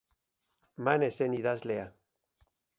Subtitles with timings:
[0.87, 1.87] Manex zen idazlea.